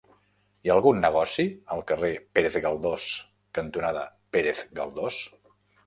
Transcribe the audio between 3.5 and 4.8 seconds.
cantonada Pérez